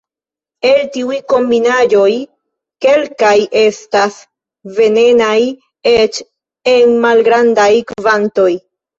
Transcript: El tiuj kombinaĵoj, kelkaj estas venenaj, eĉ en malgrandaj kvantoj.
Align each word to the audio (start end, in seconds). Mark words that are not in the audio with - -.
El 0.67 0.77
tiuj 0.93 1.15
kombinaĵoj, 1.31 2.13
kelkaj 2.85 3.33
estas 3.63 4.17
venenaj, 4.79 5.35
eĉ 5.91 6.17
en 6.73 6.95
malgrandaj 7.05 7.69
kvantoj. 7.93 8.49